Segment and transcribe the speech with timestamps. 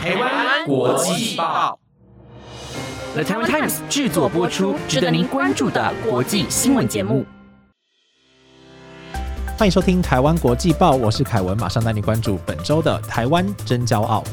[0.00, 1.78] 台湾国际报
[3.12, 7.26] ，The Taiwan Times 制作播出，值得您关注的国际新闻节目。
[9.58, 14.24] 欢迎收听《台湾国际报》，我是凯文，马上带你关注本周的台湾真骄傲。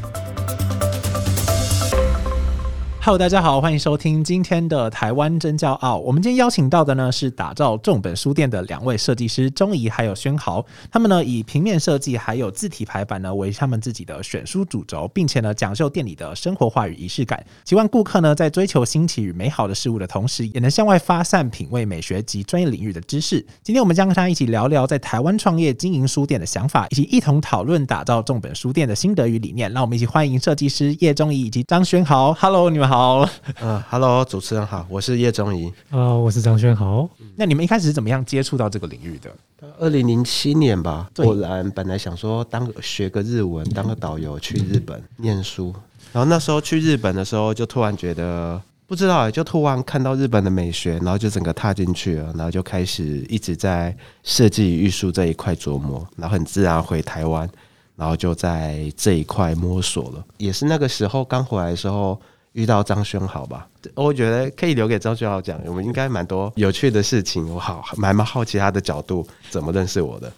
[3.08, 5.96] Hello，大家好，欢迎收听今天的台湾真骄傲。
[5.98, 23.40] 我们今天邀请到的呢是打造重本书店的两位设计师钟怡还有宣豪，他们呢以平面设计还有字体排版呢为他们自己的选书主轴，并且呢讲究店里的生活化与仪式感，希望顾客呢在追求新奇与美好的事物的同时，也能向外发散品味美学及专业领域的知识。
[23.64, 29.72] 今天我们将跟他一起聊聊在台湾创业经营书店的想法，以及一同讨论打造重本书店的心得与理念。
[29.72, 32.34] 让我们一起欢迎设计师叶钟怡以及张宣豪。
[32.34, 32.97] Hello，你们好。
[32.98, 33.30] 好，
[33.62, 37.08] 嗯，Hello，主持人好，我是叶宗仪，呃，我是张轩豪。
[37.36, 39.30] 那你们一开始是怎么样接触到这个领域的？
[39.78, 45.72] 二零零七年吧，果然本来想说当学个日文，当个导游去日本念书，
[46.12, 57.48] 然后那时候去日本的时候，就突然觉得不知道，就突然看到日本的美学，然后就整个踏进去了，然后就开始一直在设计与艺术这一块琢磨，然后很自然回台湾，
[57.96, 60.26] 然后就在这一块摸索了。
[60.38, 62.20] 也是那个时候刚回来的时候。
[62.58, 65.62] 遇到张轩豪吧，我觉得可以留给张轩豪讲。
[65.68, 70.34] 我们应该蛮多有趣的事情，我好蛮蛮好奇他的角度怎么认识我的。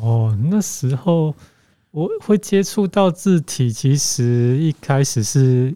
[0.00, 1.34] 哦，那时候
[1.90, 5.74] 我会接触到字体，其实一开始是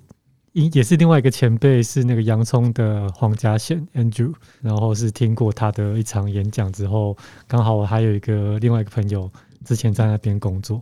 [0.53, 7.17] 也是另外一个前辈，是那个洋葱的黄家贤 Andrew，然后是听过他的一场演讲之后，
[7.49, 9.29] 刚好我还有一个另外一个朋友
[9.65, 10.81] 之前在那边工作。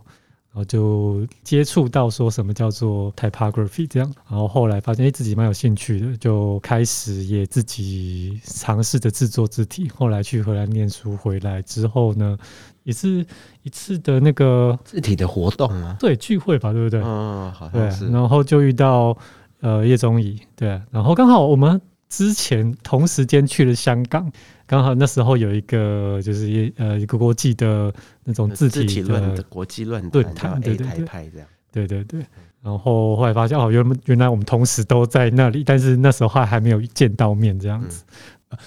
[0.55, 9.89] 然后就接触到说什么叫做 typography 这样，然后后来发现哎自己蛮有兴趣的，就开始也自己尝试着制作字体。
[9.93, 12.37] 后来去荷兰念书回来之后呢，
[12.83, 13.25] 也是
[13.63, 17.01] 一次的那个字体的活动啊，对聚会吧，对不对？
[17.03, 18.07] 嗯，好像是。
[18.07, 19.17] 然后就遇到
[19.59, 24.31] 呃叶宗仪，对，然后刚好我们之前同时间去了香港。
[24.67, 27.93] 刚好那时候有一个就是一呃一个国际的
[28.23, 32.25] 那种字体论的国际论论坛，对对对，这样，对对对。
[32.63, 38.03] 然后后来发现哦，原原来我们同时都在那里，但是那时候还还没有见到面这样子。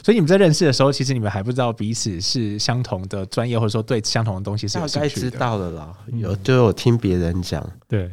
[0.02, 5.30] 所以你们在认识的时候，其实你们还不知道彼此是相同的专业，或者说对相同的东西是有兴趣的。
[5.30, 8.08] 知道了啦，有就有听别人讲，对，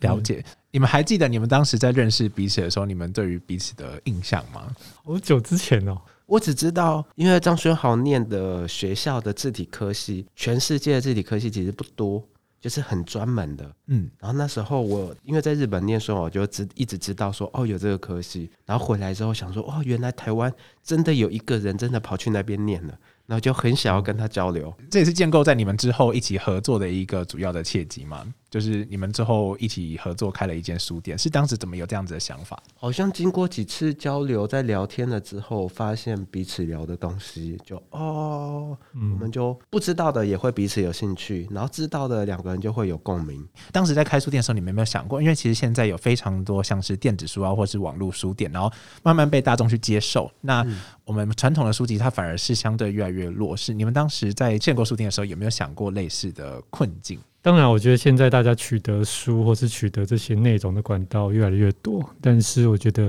[0.00, 0.42] 了解。
[0.74, 4.74] 你们还记得你们当时在认识彼此的时候，你们对于彼此的印象吗？
[5.04, 5.96] 好久之前哦。
[6.26, 12.20] 我只知道，因为张轩豪念的学校的字体科系，全世界的字体科系其实不多，
[12.60, 13.72] 就是很专门的。
[13.86, 20.52] 嗯，然后那时候我因为在日本念书，我就知一直知道说哦有这个科系，然后回来之后想说哦原来台湾
[20.82, 22.98] 真的有一个人真的跑去那边念了。
[23.26, 28.22] 然后就很想要跟他交流，这也是建构在你们之后一起合作的一个主要的契机嘛？
[28.54, 32.56] 就是你们之后一起合作开了一间书店，是当时怎么有这样子的想法？
[32.76, 43.44] 好像经过几次交流，在聊天了之后，发现彼此聊的东西，就哦，我们就不知道的也会彼此有兴趣，然后知道的两个人就会有共鸣。
[43.72, 45.20] 当时在开书店的时候，你们有没有想过？
[45.20, 48.72] 因为其实现在有非常多像是电子书啊，或是网络书店，然后
[49.02, 50.30] 慢慢被大众去接受。
[50.40, 50.64] 那
[51.04, 53.74] 我们传统的书籍，它反而是相对越来越弱势。
[53.74, 57.18] 你们当时在建构书店的时候，有没有想过类似的困境？
[57.44, 63.02] 当然，我觉得现在大家取得书或是取得这些内容的管道越来越多，但是我觉得，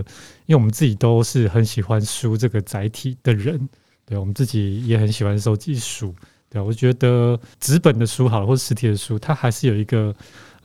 [0.45, 3.69] 因为我们自己都是很喜欢书这个载体的人，
[4.05, 6.13] 对我们自己也很喜欢收集书。
[6.49, 10.13] 对我觉得纸本的书好了，或者实体的书，它还是有一个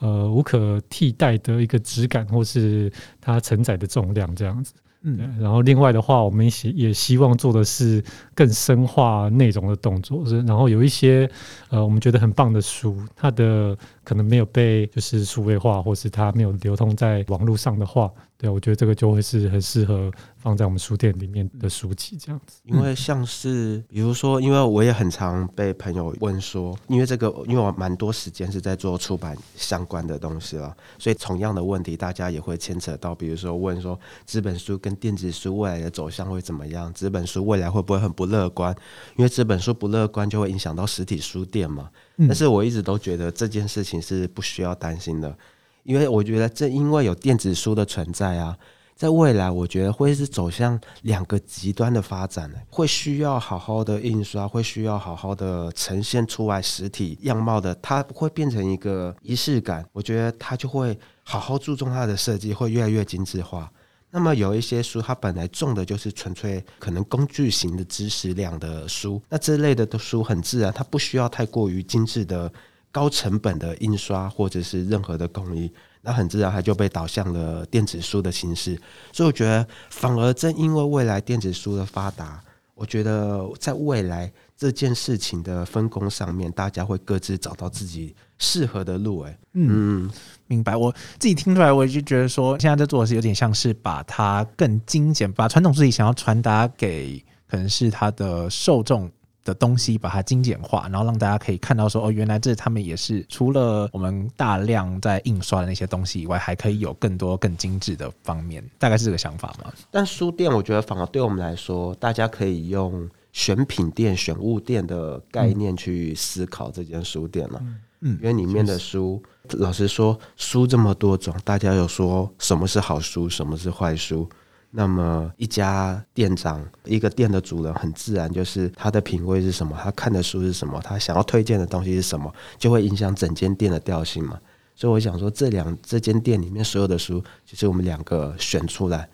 [0.01, 4.73] 呃无可替代的一个质感，或是它承载的重量这样子。
[5.03, 11.31] 嗯，然后另外的话，我们也也希望做的是更深化内容的动作，是然后有一些
[11.71, 18.11] 呃我们觉得很棒的书，它的可能没有被就是数位化，或是它没有流通在网络上的话。
[18.41, 22.63] 对，我觉得这个就会是很适合放在我们书店里面的书籍这样子。
[22.65, 36.91] 因为像是比如说，因为我也很常被朋友问说，因为这个，因为我蛮多时间是在做出版相关的东西了，所以同样的问题，大家也会牵扯到，比如说问说，纸本书跟电子书未来的走向会怎么样？
[36.95, 38.75] 纸本书未来会不会很不乐观？
[39.19, 41.91] 因为纸本书不乐观，就会影响到实体书店嘛。
[42.17, 45.37] 但是我一直都觉得这件事情是不需要担心的。
[45.83, 48.57] 因为我觉得，正因为有电子书的存在啊，
[48.95, 59.83] 在未来，我觉得会是走向两个极端的发展，会需要好好的印刷，会需要好好的呈现出来实体样貌的，它会变成一个仪式感。
[59.93, 63.73] 我觉得它就会好好注重它的设计，会越来越精致化。
[64.11, 72.53] 那么有一些书，它本来重的就是纯粹可能工具型的知识量的书，那这类的的书很自然，它不需要太过于精致的。
[72.93, 75.73] 高成本的印刷或者是任何的工艺，
[76.03, 78.81] 那很自然它就被导向了电子书的形式。
[79.13, 82.43] 所以我觉得，反而正因为未来电子书的发达，
[82.75, 89.21] 我觉得在未来这件事情的分工上面，大家会各自找到自己适合的路。
[89.21, 90.11] 哎，嗯，
[90.47, 90.77] 明白。
[90.77, 99.11] 我自己听出来，我就觉得说，现在在做的是有点像是把它更精简，把传统自己想要传达给可能是它的受众。
[99.51, 109.73] 的东西把它精简化，然后让大家可以看到说哦，原来这他们也是除了我们大量在印刷的那些东西以外，还可以有更多更精致的方面，大概是这个想法嘛？
[109.91, 117.61] 但书店我觉得反而对我们来说，大家可以用选品店、选物店的概念去思考这间书店了。
[118.03, 119.23] 嗯，因为里面的书，
[119.59, 124.27] 老实说，书这么多种，大家有说什么是好书，什么是坏书。
[124.73, 134.39] 那么一家店长，一个店的主人，很自然就是他的品味是什么，他看的书是什么，他想要推荐的东西是什么，就会影响整间店的调性嘛。
[134.77, 139.09] 所以我想说，这两这间店里面所有的书，就是我们两个选出来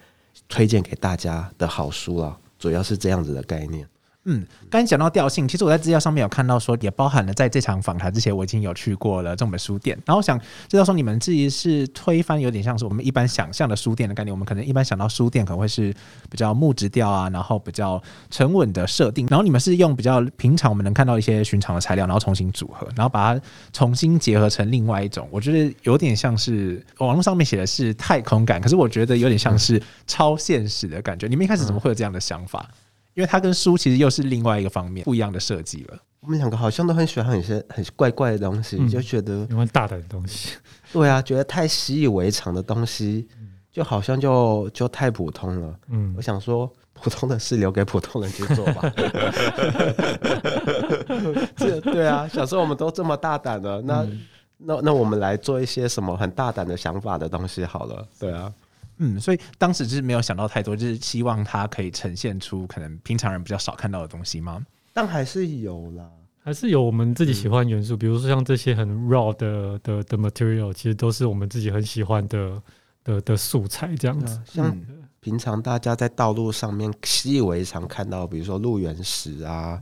[0.46, 3.88] 推荐给大家的好书了，主要是这样子的概念。
[4.28, 9.96] 嗯，刚讲到调性，其实我在资料上面有看到说，也包含了在这场访谈之前，我已经有去过了这本书店。
[10.04, 10.36] 然后想
[10.68, 14.32] 知道说，你们自己是推翻有点像是我们一般想象的书店的概念。
[14.32, 15.94] 我们可能一般想到书店可能会是
[16.28, 19.28] 比较木质调啊，然后比较沉稳的设定。
[19.30, 23.40] 然后你们是用比较平常我们能看到一些寻常的材料，然后重新组合，然后把它
[23.72, 25.28] 重新结合成另外一种。
[25.30, 31.28] 我觉得有点像是网络上面写的是太空感，可是我觉得有点像是超现实的感觉。
[31.28, 32.68] 你们一开始怎么会有这样的想法？
[33.16, 35.98] 因为它跟书其实又是另外一个方面，不一样的设计了。
[36.20, 40.50] 我们两个好像都很喜欢很些很怪怪的东西，就觉得喜欢大胆的东西。
[40.92, 43.26] 对啊，觉得太习以为常的东西，
[43.72, 45.74] 就好像就就太普通了。
[45.88, 48.92] 嗯，我想说，普通的事留给普通人去做吧。
[51.56, 54.06] 这对啊，小时候我们都这么大胆的，那
[54.58, 58.06] 那那我们来做一些什么很大胆的想法的东西好了。
[58.20, 58.52] 对啊。
[58.98, 64.64] 嗯，所以当时就是没有想到太多，就是希望它可以呈现出可能平常人比较少看到的东西吗？
[64.92, 66.08] 但还是有啦，
[66.42, 72.62] 还是有我们自己喜欢元素，比如说像这些很 raw 的的的 material，其实都是我们自己很喜欢的
[73.04, 74.40] 的的素材，这样子。
[74.46, 74.74] 像
[75.20, 79.78] 平常大家在道路上面习以为常看到，比如说路缘石啊，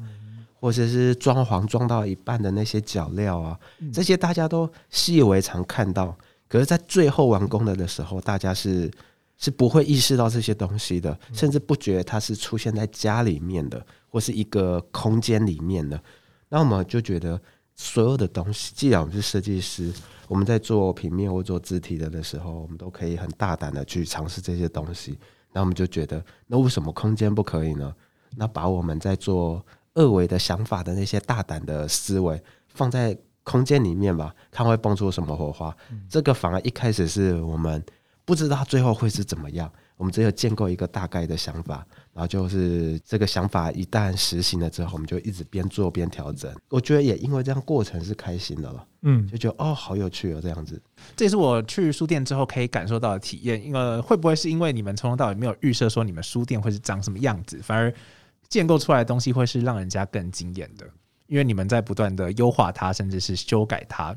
[0.58, 3.56] 或者是装潢装到一半的那些脚料啊，
[3.92, 6.16] 这些大家都习以为常看到。
[6.46, 8.88] 可是，在最后完工了的时候，大家是
[9.36, 16.00] 是不会意识到这些东西的，甚至不觉得它是出现在家里面的，或是一个空间里面的。
[16.48, 17.40] 那我们就觉得，
[17.74, 19.92] 所有的东西，既然我们是设计师，
[20.28, 25.18] 我们在做平面或做字体的的时候，我们都可以很大胆的去尝试这些东西。
[25.52, 27.92] 那我们就觉得，那为什么空间不可以呢？
[28.36, 29.64] 那把我们在做
[29.94, 33.18] 二维的想法的那些大胆的思维放在。
[33.44, 35.74] 空间里面吧，看会蹦出什么火花。
[36.08, 37.80] 这个反而一开始是我们
[38.24, 46.50] 不知道最后会是怎么样，我们只有建构一个大概的想法，然后就是这个想法一旦实行了之后，我们就一直边做边调整。
[46.70, 50.80] 我觉得也因为这样过程是开心的了，嗯，就觉得哦，好有趣哦，这样子。
[51.14, 53.62] 这也是我去书店之后可以感受到的体验。
[53.62, 57.92] 因为会不会是因为你们从头到尾没有预设说你们书店会是长什么样子，反而
[58.48, 60.86] 建构出来的东西会是让人家更惊艳的？
[61.26, 64.12] 因为你们在不断的优化它，甚至是修改它，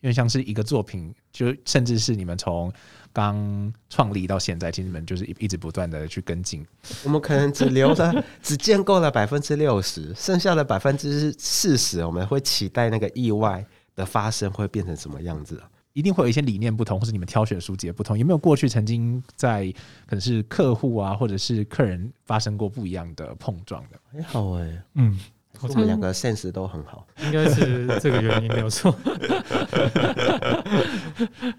[0.00, 2.72] 因为像是一个作品，就甚至是你们从
[3.12, 6.66] 刚创立到现在，其实你们就是一一直不断的去跟进。
[7.04, 13.64] 我们可能只留了， 只建构了百分之六十，剩下的百分之四十，我们会期待那个意外
[13.94, 15.62] 的发生会变成什么样子？
[15.92, 18.18] 一定会有一些理念不同，或是你们挑选书籍不同。
[18.18, 19.72] 有没有过去曾经在
[20.06, 23.98] 可能是客户啊，或者是客人发生过不一样的碰撞的？
[24.12, 25.18] 还好哎，嗯。
[25.62, 28.94] 我们两个 sense 都很好，应该是这个原因没有错。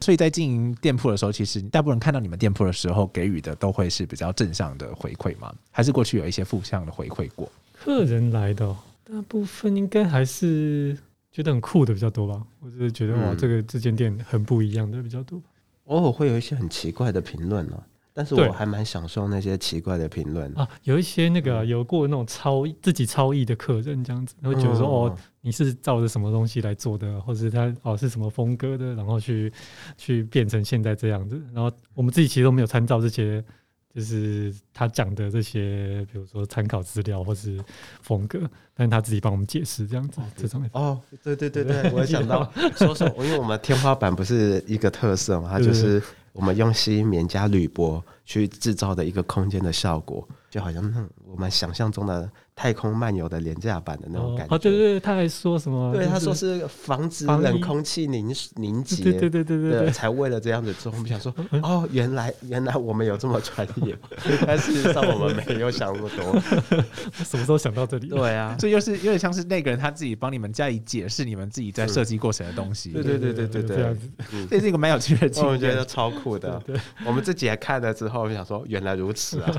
[0.01, 5.53] 所以在经营店铺的时候，其实大部分人看到你们店铺的时候，给予的都会是比较正向的回馈吗？
[5.71, 7.51] 还是过去有一些负向的回馈过？
[7.73, 10.97] 客人来的大部分应该还是
[11.31, 15.41] 觉得很酷的比较多吧，或者是觉得哇，这个这间店很不一样的比较多。
[15.85, 17.81] 偶尔会有一些很奇怪的评论呢。
[18.17, 29.53] 但是我还蛮享受那些奇怪的评论啊，有一些那个有过那种超自己超意的客人这样子，会觉得说哦，你是照着什么东西来做的，或者他哦是什么风格的，然后去
[29.97, 31.39] 去变成现在这样子。
[31.53, 33.43] 然后我们自己其实都没有参照这些，
[33.93, 37.63] 就是他讲的这些，比如说参考资料或是
[38.01, 38.41] 风格，
[38.73, 40.67] 但是他自己帮我们解释这样子这种。
[40.71, 46.01] 哦，对对对对，我想到 说说，因为我们天花板不是一个特色嘛，它就是。
[46.37, 54.53] 我们用吸棉加铝箔去制造的一个空间的效果，就好像那我们想象中的太空漫游的廉价版的那种感觉。
[54.53, 55.93] 哦，对对对，他还说什么？
[55.93, 60.91] 对，他说是防止冷空气凝凝结，对对对对对对，才为了这样子做。
[60.91, 63.97] 我们想说，哦，原来原来我们有这么专业，
[64.45, 66.37] 但事实上我们没有想那么多。
[67.23, 68.09] 什么时候想到这里？
[68.09, 72.91] 对啊，这又是有点像是那个人他自己帮你们加以解释你们自己在设计过程的东西。
[72.91, 73.97] 对对对对对对
[74.49, 75.73] 这是一个蛮有趣的经我们觉。
[75.73, 76.59] 得超酷的。
[77.05, 79.51] 我们自己还看了之后，我就想说，原来如此啊！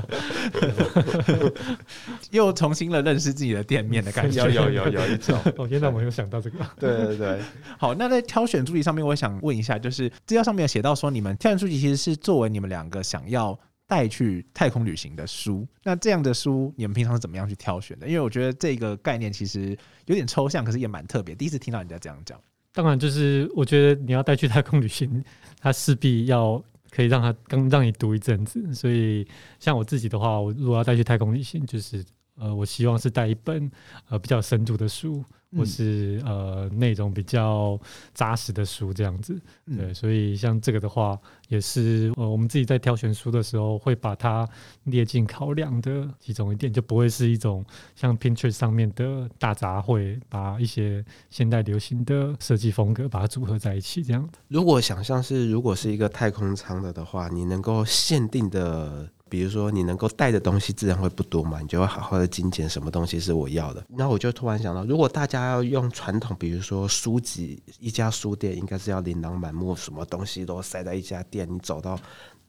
[2.31, 4.43] 又重新了认识自己的店面的感觉。
[4.49, 6.59] 有有有有一种，哦，原来我没有想到这个。
[6.79, 7.39] 对对对，
[7.77, 15.67] 好，那在挑选书籍上面，我想问一下，就是资料上面有写到说，你们挑选书籍其实是作为你们两个想要带去太空旅行的书。
[15.83, 18.07] 那这样的书，你们平常是怎么样去挑选的？
[18.07, 21.33] 因为我觉得这个概念其实有点抽象，可是也蛮特别。
[21.33, 22.39] 第一次听到人家这样讲。
[22.71, 25.23] 当然，就是我觉得你要带去太空旅行，
[25.59, 28.73] 它势必要可以让他刚让你读一阵子。
[28.73, 29.27] 所以，
[29.59, 32.03] 像我自己的话，我如果要再去太空旅行，就是
[32.39, 33.69] 呃，我希望是带一本
[34.07, 35.23] 呃比较深度的书，
[35.55, 37.79] 或是呃内容比较
[38.13, 39.39] 扎实的书这样子。
[39.65, 41.19] 嗯对，所以像这个的话，
[41.49, 44.47] 也是呃我们自己在挑选书的时候会把它
[44.85, 47.65] 列进考量的其中一点，就不会是一种
[47.95, 54.27] 像 Pinterest 上面的大杂烩，把一些现代流行的设计风格把它组合在一起这样。
[54.47, 59.09] 如果想象是如果是一个太空舱的的话，你能够限定的。
[59.29, 63.83] 比如说，你能够带的东西自然会不多嘛，你就会好好的精简什么东西是我要的。
[63.87, 71.99] 那我就突然想到，如果大家要用传统，比如说书籍，一家书店应该是要琳琅满目，什么东西都塞在一家店，你走到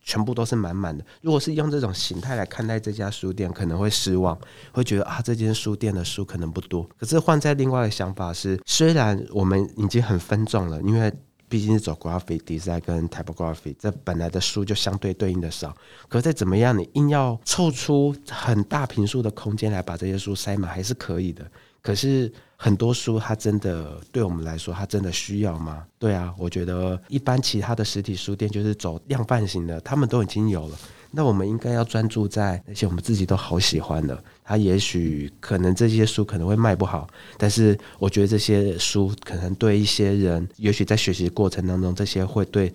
[0.03, 1.05] 全部都是满满的。
[1.21, 4.39] 如果是用这种形态来看待这家书店，可能会失望，
[4.73, 6.89] 会觉得啊，这间书店的书可能不多。
[6.99, 11.13] 可是换在另外的想法是，虽然我们已经很分众了，因为
[11.50, 15.76] 毕竟是走 graphic design 跟 typography，这本来的书就相对对应的少。
[16.09, 21.45] 可是再怎么样，你硬要凑出很大平数的空间来把这些书塞满，还是可以的。
[21.83, 25.85] 可是很多书，它真的对我们来说，它真的需要吗？
[25.99, 30.78] 对啊，我觉得一般其他的实体书店就是走量贩型的，他们都已经有了。
[31.11, 34.23] 那我们应该要专注在那些我们自己都好喜欢的。
[34.45, 42.73] 它也许可能这些书可能会卖不好，但是我觉得这些书可能对一些人，也许在学习过程当中，这些会对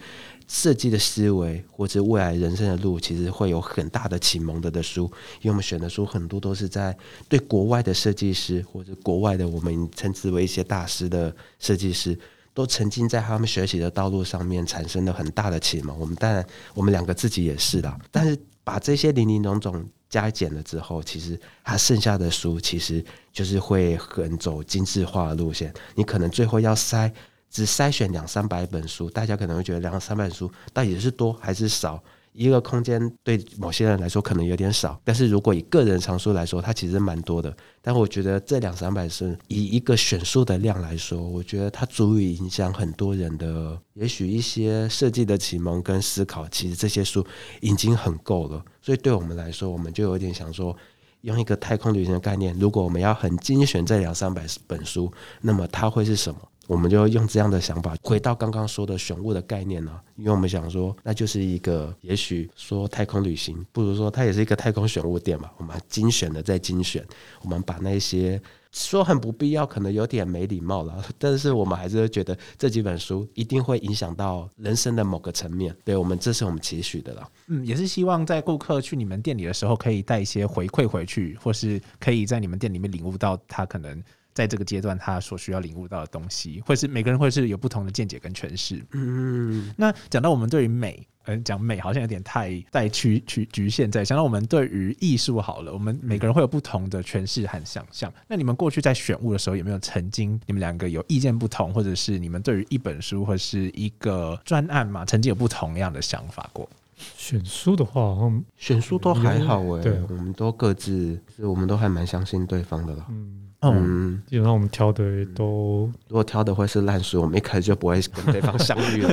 [0.47, 5.03] 设计的思维或者未来人生的路，其实会有很大的启蒙的的书。
[5.41, 6.95] 因为我们选的书很多都是在
[7.27, 12.17] 对国外的设计师或者国外的我们称之为一些大师的设计师。
[12.55, 15.99] 都沉浸在他们学习的道路上面，产生了很大的启蒙。
[15.99, 16.43] 我们当然，
[16.73, 17.99] 我们两个自己也是啦。
[18.09, 25.73] 但是把这些零零总总加减了之后，其实他剩下的书，其实就是会很走精致化的路线。
[25.95, 27.11] 你可能最后要筛，
[27.51, 32.01] 只筛选两三百本书，大家可能会觉得两三百本书到底是多还是少？
[32.35, 37.55] 一个空间对某些人来说可能有点少，但是如果以个人藏书来说，它其实蛮多的。
[37.81, 46.45] 但我觉得这两三百是以一个选书的量来说，我觉得它足以影响很多人的，也许一些设计的启蒙跟思考。
[46.49, 47.25] 其实这些书
[47.61, 50.75] 已经很够了，所以对我们来说，我们就有点想说，
[51.21, 55.09] 用一个太空旅行的概念，如果我们要很精选这两三百本书，
[55.41, 56.39] 那么它会是什么？
[56.67, 65.49] 我们就用这样的想法回到刚刚说的选物的概念呢、因为我们想说，那就是一个也许说太空旅行，不如说它也是一个太空选物店嘛。
[65.57, 67.05] 我们精选的再精选，
[67.43, 68.41] 我们把那些
[68.71, 75.75] 说很不必要，可能有点没礼貌了，但是我们还是觉得这几本书一定会影响到人生的某个层面。
[75.83, 77.29] 对我们，这是我们期许的了。
[77.47, 84.03] 嗯，也是希望在顾客去你们店里的时候，可以带一些回馈回去，或是可以在你们店里面领悟到他可能
[84.35, 88.85] 在这个阶段他所需要领悟到的东西，或是每个人会是有不同的见解跟诠释。
[88.91, 94.03] 嗯，那讲到我们对于美，嗯，讲美好像有点太带局局局限在。
[94.03, 98.13] 讲到我们对于艺术好了，我们每个人会有不同的诠释和想象。
[98.27, 106.69] 那你们过去在选物的时候，有没有曾经你们两个有意见不同，或者是你们对于一本书或是一个专案嘛，曾经有不同样的想法过？
[107.17, 113.05] 选书的话，好像选书都还好哎、对我们都各自，我们都还蛮相信对方的啦。
[113.09, 119.09] 嗯，嗯，嗯，基本上我们挑的都如果挑的会是烂书，我们一开始就不会跟对方相遇了。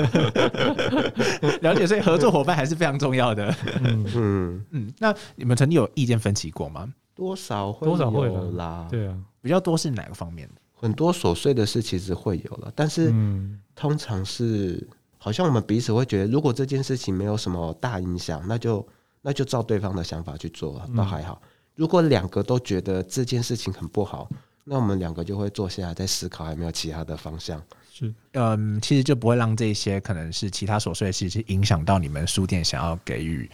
[1.63, 3.55] 了解，所以合作伙伴还是非常重要的。
[3.83, 6.93] 嗯，嗯，嗯，那你们曾经有意见分歧过吗？
[7.15, 8.89] 多少会多少会有啦啦。
[8.91, 10.55] 对啊，比较多是哪个方面的？
[10.75, 14.87] 很多琐碎的事其实会有了，但是嗯，通常是
[15.19, 18.85] 好像我们彼此会觉得，如果这件事情没有什么大影响，那就
[19.21, 21.41] 那就照对方的想法去做了，倒还好。
[21.75, 24.29] 如果两个都觉得这件事情很不好，
[24.65, 27.63] 那我们两个就会坐下来再思考，有没有其他的方向。
[27.91, 33.51] 是嗯，其实就不会让这些可能是其他琐碎的事情影响到你们书店想要给予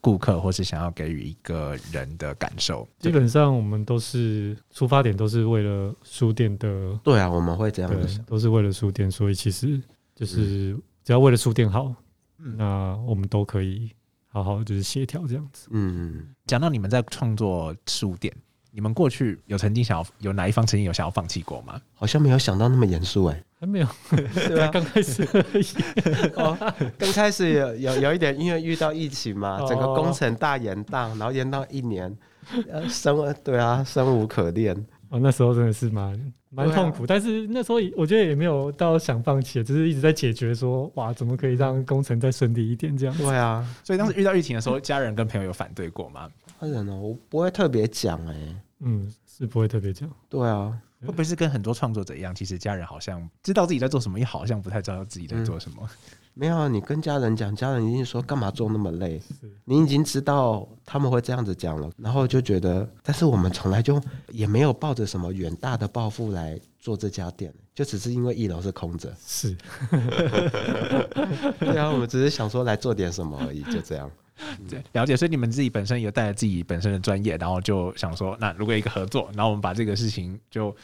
[0.00, 2.88] 顾客，或是想要给予一个人的感受？
[2.98, 9.80] 基本上我们都是出发点都是为了书店的，对啊，我们会这样子想。，都是为了书店，所以其实
[10.14, 11.94] 就是只要为了书店好，
[12.36, 13.92] 那我们都可以
[14.36, 15.68] 好好就是协调这样子。
[15.70, 18.30] 嗯，讲到你们在创作书店，
[18.70, 21.80] 你们过去有曾经想要有哪一方曾经有想要放弃过吗？
[21.94, 23.42] 好像没有想到那么严肃哎。
[23.58, 25.64] 还没有，对啊， 刚开始而已。
[26.36, 32.14] 哦，刚开始有有有一点，因为遇到疫情嘛，哦整个工程大延宕，然后延到一年，
[32.70, 34.76] 呃，生对啊，生无可恋。
[35.08, 43.16] 哦，那时候真的是蛮蛮痛苦，但是那时候我觉得也没有到想放弃，只是一直在解决说，哇，怎么可以让工程再顺利一点这样。
[43.16, 46.28] 对啊，所以当时遇到疫情的时候，家人跟朋友有反对过吗？
[46.58, 48.34] 当然了，我不会特别讲哎。
[48.80, 50.10] 嗯，是不会特别讲。
[50.28, 55.88] 对啊，会不会是跟很多创作者一样，其实家人好像知道自己在做什么，也好像不太知道自己在做什么？
[56.38, 59.20] 没有啊，你跟家人讲，家人一定说干嘛做那么累？
[59.64, 63.98] 你已经知道他们会这样子讲了，然后就觉得，但是我们从来就
[64.28, 69.10] 也没有抱着什么远大的抱负来做这家店，就只是因为一楼是空着。
[69.26, 69.56] 是，
[71.58, 74.10] 对啊，我们只是想说来做点什么而已，就这样。
[74.68, 75.16] 对，了解。
[75.16, 80.74] 所以你们自己本身有带着自己本身的专业，然后就想说，那如果一个合作，然后我们把这个事情就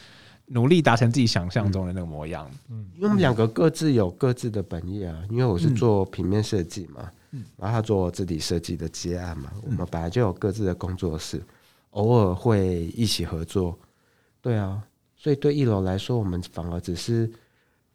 [0.47, 2.49] 努力达成自己想象中的那个模样。
[2.69, 7.09] 嗯因为我们两个各自有各自的本业啊，因为我是做平面设计嘛，
[7.57, 11.41] 然后他做字体设计的接案嘛，我们本来就有各自的工作室，
[11.91, 13.77] 偶尔会一起合作。
[14.41, 14.83] 对啊，
[15.15, 17.31] 所以对一楼来说，我们反而只是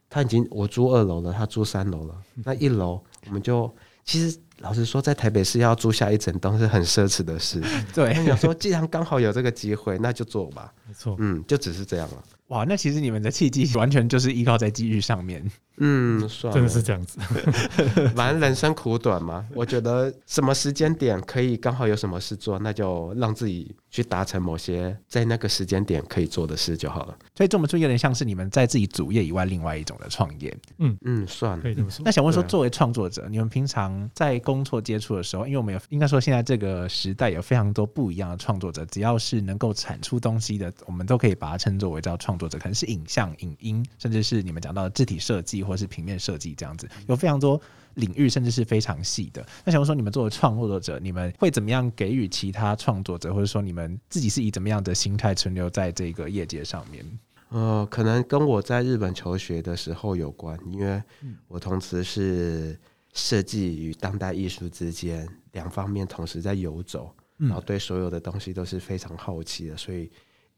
[0.08, 3.70] 他已经我租二楼了，他租三楼了，那一楼我们就
[4.04, 7.60] 其实老实说，在台北市要租下一整栋是很奢侈的事。
[7.94, 10.72] 对，那想说，既然刚好有这个机会，那就做吧。
[10.86, 11.16] 没错。
[11.18, 12.22] 嗯，就只是这样了。
[12.48, 15.48] 哇，那其实你们的契机完全就是依靠在机遇上面。
[15.80, 17.18] 嗯，算了，真的是这样子，
[18.14, 27.16] 反正人生苦短嘛，我觉得什么时间点可以刚好有什么事做，那就让自己去达成某些在那个时间点可以做的事就好了。
[27.34, 30.56] 所以这么做有点像是你们在自己主业以外另外一种的创业。
[30.78, 32.10] 嗯嗯，算了可，以这么说那。
[32.10, 47.60] 想问说，作为创作者，你们平常在工作接触的时候，因为我们有应该说现在这个时代有非常多不一样的创作者，只要是能够产出东西的，我们都可以把它称作为叫创作者，可能是影像、影音，甚至是你们讲到的字体设计或是平面设计这样子，有非常多
[47.94, 49.46] 领域，甚至是非常细的。
[49.64, 57.04] 那想问说，你们作为创作者，你们会怎么样给予其他创作者，或者说你们自己是以怎么样的心态存留在这个业界上面？
[57.50, 61.02] 呃，可能跟我在日本求学的时候有关，因为
[61.46, 62.78] 我同时是
[63.14, 70.10] 设计与当代艺术之间两方面同时在游走，然后对所有的东西都是非常好奇的，所以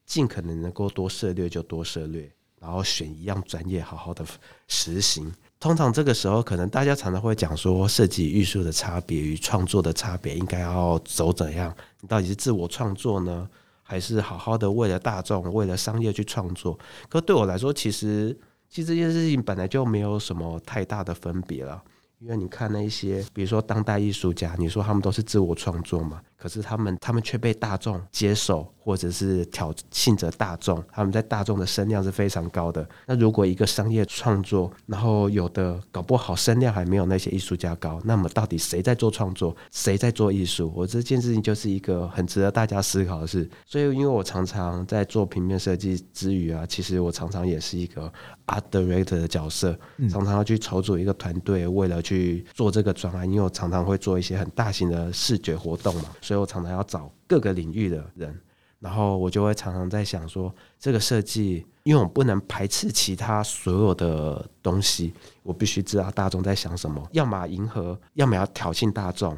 [0.04, 2.28] 尽可能能够多涉略就多涉猎，
[2.60, 4.24] 然后选一样专业好好的
[4.68, 5.32] 实行。
[5.58, 11.74] 通常这个时候，可能大家常常会讲说，设计艺术的差别与创作的差别应该要走怎样？
[12.00, 13.48] 你到底是自我创作呢？
[13.82, 16.78] 还是好好的为了大众、为了商业去创作。
[17.08, 21.82] 可对我来说，其实其实这件事情本来就没有什么太大的分别了。
[22.20, 32.88] 因为你看那些，比如说当代艺术家，你说他们都是自我创作嘛，可是他们他们却被大众接受，或者是挑衅着大众，他们在大众的声量是非常高的。
[33.06, 40.72] 那如果一个商业创作，然后有的搞不好声量还没有那些艺术家高，那么到底谁在做创作，谁在做艺术？
[40.74, 43.48] 我这件事情就是一个很值得大家思考的事。
[43.66, 48.10] 所以，因为我常常在做平面设计之余啊，其实我常常也是一个
[48.46, 49.78] art director 的角色，
[50.10, 53.30] 常常要去筹组一个团队，为了去做这个专案。
[53.30, 58.34] 因为我常常会做一些很大型的视觉活动嘛，所以我常常要找各个领域的人。
[58.80, 65.12] 然后我就会常常在想说，这个设计，因为我不能排斥其他所有的东西，
[65.42, 69.36] 我必须知道大众在想什么，要么迎合，要么要挑衅大众。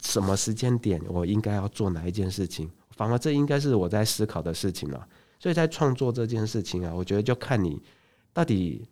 [0.00, 2.70] 什么时间点我应该要做哪一件事情？
[2.96, 5.06] 反而这应该是我在思考的事情了。
[5.38, 7.82] 所以在创作这件事情啊，我觉得就看你
[8.32, 8.88] 到底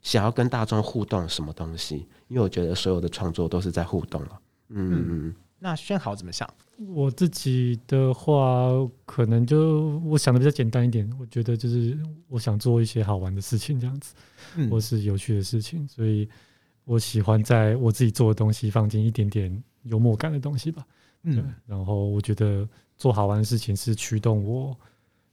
[0.00, 4.40] 想要跟大众互动什么东西，因为我觉得所有的创作都是在互动了。
[4.68, 6.48] 嗯嗯那轩豪怎么想？
[6.78, 8.70] 我自己的话，
[9.04, 11.96] 可能就我想的比较简单一点，我觉得就是
[12.28, 14.14] 我想做一些好玩的事情，这样子，
[14.56, 16.28] 嗯或是有趣的事情，所以
[16.84, 20.84] 我喜欢在我自己做的东西放进一点点幽默感的东西吧。
[21.22, 24.76] 对嗯，，然后我觉得做好玩的事情是驱动我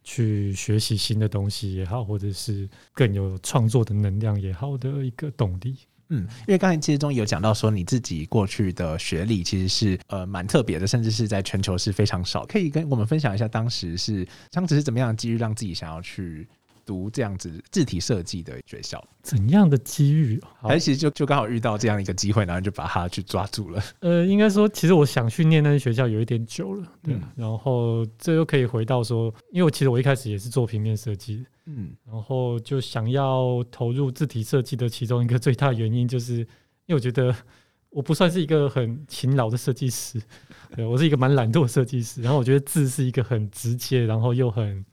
[0.04, 5.76] 去学习新的东西也好，或者是更有创作的能量也好的一个动力。
[6.10, 12.44] 嗯，因为刚才其实中有讲到说你自己过去的学历其实是呃蛮特别的，甚至是在全球是非常少。
[12.46, 16.46] 可以跟我们分享一下当时是当时是怎么样的机遇让自己想要去
[16.90, 19.00] 读这样子字体设计的学校？
[19.22, 20.40] 怎样的机遇？
[20.58, 23.80] 好还是其实就就刚好遇到这样一个机会，然后就把它去抓住了。
[24.00, 27.14] 呃，应该说，其实我想去念那些学校有一点久了，对。
[27.14, 36.46] 嗯然后这又可以回到说，因为我其实我一开始也是做平面设计，嗯然后就想要投入字体设计的其中一个最大原因，就是因
[36.88, 37.32] 为我觉得
[37.90, 40.20] 我不算是一个很勤劳的设计师，
[40.74, 42.22] 对我是一个蛮懒惰的设计师。
[42.22, 44.84] 然后我觉得字是一个很直接，然后又很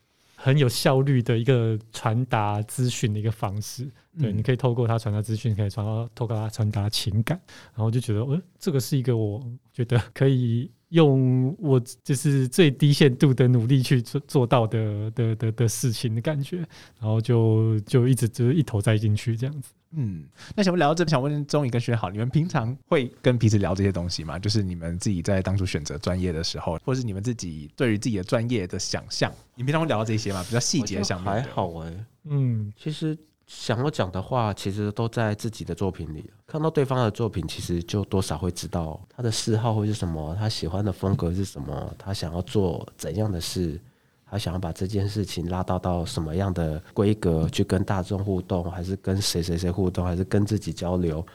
[0.48, 3.84] 很有效率的一个传达资讯的一个方式。
[4.18, 7.38] 对，嗯你可以透过它传达资讯，可以传到透过它传达情感，
[7.76, 16.60] 然后就觉得，呃，这个是一个我觉得可以用我就是最低限度的努力去做做到的的的的事情的感觉，
[16.98, 19.74] 然后就就一直就是一头栽进去这样子。
[19.92, 24.38] 嗯，那想不聊到这边，想问钟宇跟轩豪，你们平常会跟彼此聊这些东西吗？
[24.38, 30.44] 就是你们自己在当初选择专业的时候，或是你们自己对于自己的专业的想象，你平常会聊到这些吗？
[30.48, 31.42] 比较细节上面还。
[31.44, 36.30] 好哎、嗯，其实想要讲的话，其实都在自己的作品里。
[36.46, 43.80] 看到对方的作品，其实就多少会知道他的嗜好会是什么，他喜欢的风格是什么，他想要做怎样的事，
[44.30, 51.26] 他想要把这件事情拉到到什么样的规格去跟大众互动，还是跟谁谁谁互动，还是跟自己交流。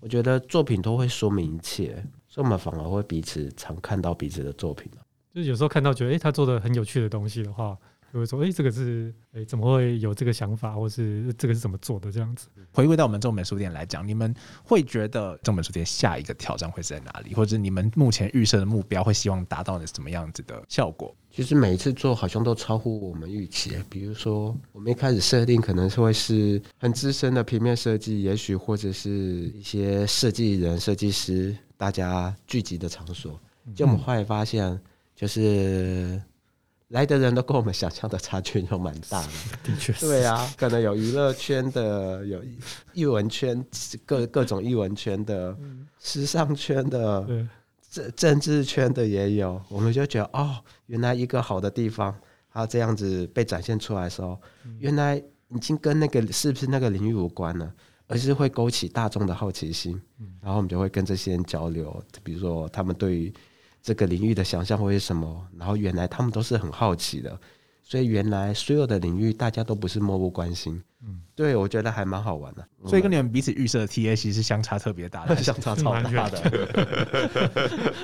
[0.00, 1.94] 我觉得作品都会说明一切，
[2.28, 4.90] 所以我们反而会彼此常看到彼此的作品。
[5.32, 7.78] 就是有时候看到觉得，诶，他做的很有趣的东西的话，
[8.12, 12.48] 就会说，诶，这个是，诶，怎么会有这个想法，或是这个是怎么做的这样子。
[12.70, 21.14] 回归到我们正本书店来讲，你们会觉得正本书店下一个挑战会是在哪里，或者你们目前预设的目标会希望达到的什么样子的效果？
[21.30, 23.72] 其实每一次做好像都超乎我们预期。
[23.88, 33.40] 比如说，我们一开始设定可能是会是很资深的平面设计，也许或者是一些设计人、设计师大家聚集的场所。
[33.74, 34.78] 就我们后来发现，
[35.16, 36.20] 就是
[36.92, 39.28] 来的人都跟我们想象的差距都蛮大的。
[39.64, 42.42] 的确是，对啊，可能有娱乐圈的，有
[42.94, 43.62] 艺文圈
[44.06, 45.56] 各各种艺文圈的，
[46.00, 47.26] 时尚圈的，
[47.90, 52.14] 政政治圈的也有，我们就觉得哦，原来一个好的地方，
[52.52, 54.38] 它这样子被展现出来的时候，
[54.78, 55.16] 原来
[55.48, 57.72] 已经跟那个是不是那个领域无关了，
[58.06, 60.00] 而是会勾起大众的好奇心，
[60.40, 63.32] 然后我们就会跟这些人交流，比如说他们对于
[63.82, 67.36] 这个领域的想象会是什么，然后原来他们都是很好奇的，
[67.82, 75.34] 所以原来所有的领域大家都不是漠不关心，嗯，对我觉得还蛮好玩的，所以跟你们彼此预设的 TA 其实是相差特别大的。
[75.42, 76.40] 相差超大的，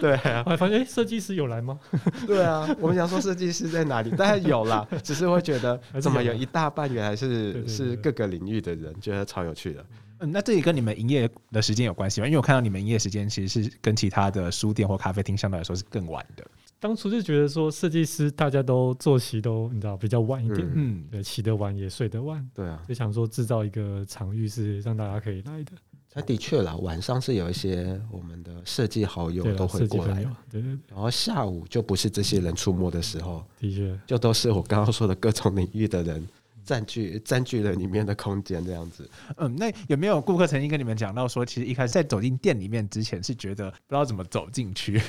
[0.01, 1.79] 对啊，后来发现，诶，设计师有来吗？
[2.27, 6.35] 对啊，我们想说设计师在哪里，当然有啦， 只是会觉得怎么有。
[6.35, 9.85] 一大半原来是是各个领域的人，觉得超有趣的。
[10.19, 12.27] 嗯，那这也跟你们营业的时间有关系吗？
[12.27, 16.45] 因为我看到你们营业时间其实是跟其他的书店或咖啡厅相对来说是更晚的。
[16.81, 25.73] 当初就觉得说，设计师大家都作息都你知道比较晚一点，嗯，对，起得晚也睡得晚，对啊，就想说制造一个场域是让大家可以来的，
[26.15, 36.25] 那的确啦，晚上是有一些我们的设计好友都会过来对，然后下午就不是这些人出没的时候，的确，就都是我刚刚说的各种领域的人
[36.69, 39.09] 占据占据了里面的空间，这样子。
[39.39, 45.01] 嗯，那有没有顾客曾经跟你们讲到说，其实一开始在走进店里面之前是觉得不知道怎么走进去？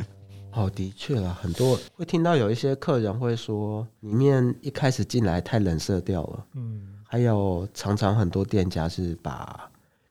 [0.52, 6.46] 哦，的确啦，很多会听到有一些客人会说，里面一开始进来太冷色调了。
[6.54, 9.70] 嗯，还有常常很多店家是把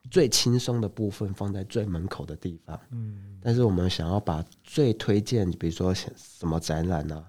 [0.10, 7.24] 最轻松的部分放在最门口的地方，嗯，但是我们想要把最推荐，比如说什么展览啊，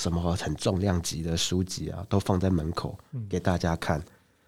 [0.00, 4.02] 什么很重量级的书籍啊，都放在门口给大家看。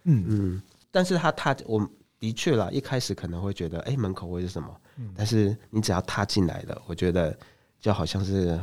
[0.04, 1.86] 嗯嗯，但是他踏，我
[2.18, 4.74] 的确啦，一开始可能会觉得，哎、门口会是什么？
[5.14, 7.36] 但是你只要踏进来了，我觉得
[7.78, 8.58] 就好像是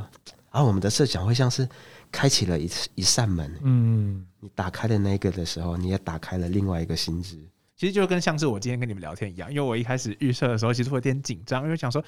[0.49, 1.67] 啊，我们的设想会像是
[2.11, 7.37] 开启了一一扇门，嗯，你打开了那个的时候，你也打开了另外一个心智。
[7.75, 12.03] 其实就跟像是我今天跟你们聊天一样，因为我一开始预设的时候，其实会有点紧张，因为想说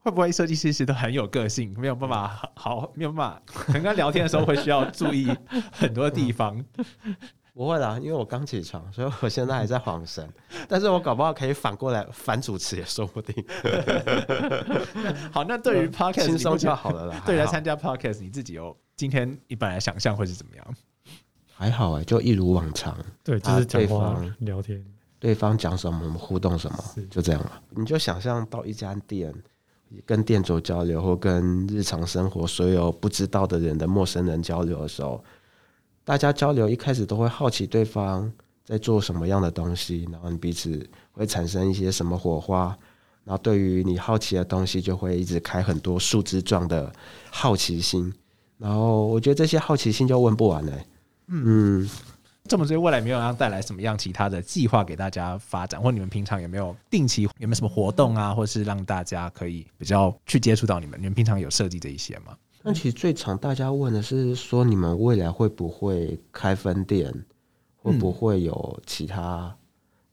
[0.00, 5.30] 会不会设计师其实都很有个性，没有办法 好好没有办法，可能跟他聊天的时候会需要注意
[5.72, 6.64] 很多地方。
[7.54, 10.28] 不会啦，因为我刚起床，所以我现在还在晃神。
[10.68, 13.34] 但是我搞不好可以反过来反主持也说不定，
[15.32, 17.20] 好，那对于 podcast 轻松就好了啦。
[17.26, 20.64] 对来参加 podcast，你自己有今天你本来想象会是怎么样？
[21.52, 24.84] 还好哎、就一如往常，对，就啊是讲对话方聊天，
[25.18, 26.78] 对方讲什么我们互动什么，
[27.10, 27.60] 就这样了。
[27.70, 29.34] 你就想象到一家店，
[30.04, 35.22] 跟店主交流，或跟日常生活所有不知道的人的陌生人交流的时候，
[36.04, 38.30] 大家交流一开始都会好奇对方
[38.64, 42.76] 在做什么样的东西，然后你彼此会产生一些什么火花，
[43.24, 46.92] 然后对于你好奇的东西就会一直开很多树枝状的
[47.30, 48.12] 好奇心，
[48.58, 50.86] 然后我觉得这些好奇心就问不完嘞、
[51.28, 51.88] 嗯，
[52.48, 60.98] 这么追未来没有让带来什么样其他的计划给大家发展，或你们平常有没有定期有没有什么活动啊，或是让大家可以比较去接触到你们？
[60.98, 62.36] 你们平常有设计这一些吗？
[62.62, 67.12] 那其实最常大家问的是说，你们未来会不会开分店，
[67.76, 69.54] 会不会有其他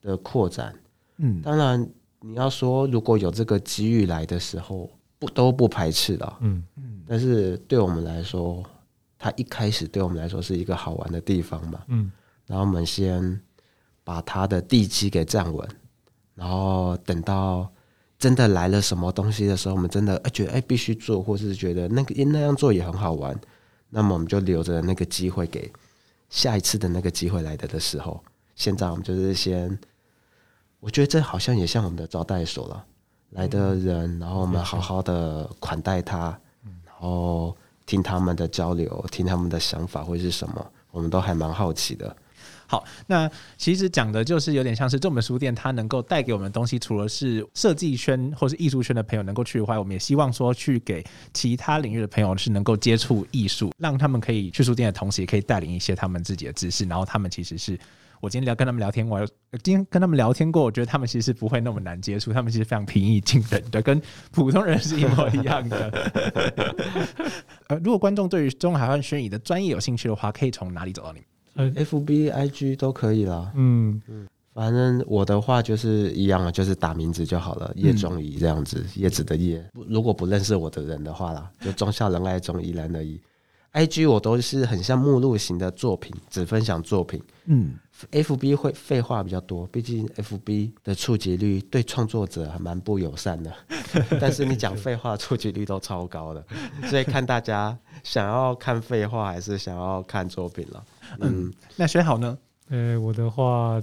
[0.02, 0.74] 的扩展？
[1.18, 6.34] 嗯，当然，你要说如果有这个机遇来的时候，不都不排斥的。
[6.42, 8.64] 嗯嗯，但是对我们来说，
[9.18, 11.84] 它一开始对我们来说是一个好玩的地方嘛。
[11.88, 12.12] 嗯，
[12.48, 13.42] 然后我们先
[14.04, 15.68] 把它的地基给站稳，
[16.36, 17.72] 然后等到
[18.20, 23.40] 真的来了什么东西的时候，我们真的哎觉得哎必须做，或是觉得那个那样做也很好玩，
[23.90, 25.72] 那么我们就留着那个机会给
[26.30, 28.24] 下一次的那个机会来的的时候。
[28.56, 29.78] 现在我们就是先，
[30.80, 32.86] 我觉得这好像也像我们的招待所了，
[33.32, 36.40] 来的人，然后我们好好的款待他，
[36.86, 37.56] 然后
[37.86, 42.16] 听他们的交流，听他们的想法会是什么，我们都还蛮好奇的。
[42.68, 51.04] 好，那其实讲的就是有点像是这本书店，它能够带给我们的东西，除了是设计圈或是艺术圈的朋友能够去的话，我们也希望说去给
[51.34, 57.78] 其他领域的朋友是能够接触艺术，让他们可以去书店的同时，也可以带领一些他们自己的知识，然后他们其实是。
[58.22, 59.28] 我今天聊跟他们聊天，我
[59.62, 66.12] 今天跟他们聊天过，我觉得他们其实不会那么难接触，他们其实非常平易近人的，跟普通人是一模一样的。
[67.68, 71.28] 呃，如果观众对于中海岸轩宇的专业有兴趣的话，可以从哪里找到你们？
[71.56, 79.66] 呃，F B I G 都可以啦，嗯嗯，反正我的话就是一样啊，就是打名字就好了，叶中怡这样子，叶子的叶。
[79.88, 83.20] 如果不认识我的人的话啦，就忠孝仁爱中怡然而已。
[83.72, 87.22] I G 我都是很像目录型的作品，只分享作品。
[87.46, 87.74] 嗯
[88.12, 93.54] ，F B 会废话比较多，毕竟 F B 的触及率对创作者还蛮不友善的。
[94.20, 96.46] 但是你讲废话，触及率都超高的，
[96.90, 100.84] 所以看大家想要看废话还是想要看作品了。
[101.20, 102.38] 嗯，那选好呢？
[102.70, 103.82] 呃，我的话，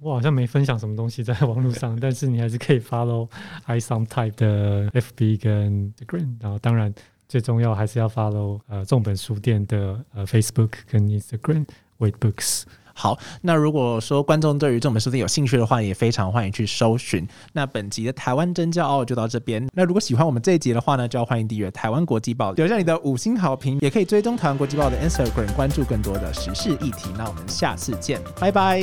[0.00, 3.28] 我好像没分享什么东西在网络上， 但是你还是可以 follow
[3.66, 6.92] i some type 的 FB 跟 Instagram，然后当然
[7.28, 11.66] 最重要还是要 follow 呃重本书店的呃 Facebook 跟 Instagram
[11.98, 12.64] Wait Books。
[12.94, 17.26] 好，那如果说观众对于这本书店有兴趣的话，也非常欢迎去搜寻。
[17.52, 19.68] 那本集的台湾真骄傲就到这边。
[19.74, 27.10] 那如果喜欢我们这一集的话呢，就要欢迎订阅台湾国际报，留下你的五星好评，也可以追踪台湾国际报的 Instagram，关注更多的时事议题。
[27.18, 28.80] 那我们下次见，拜拜。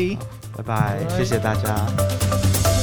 [0.58, 2.81] 拜拜，谢谢大家。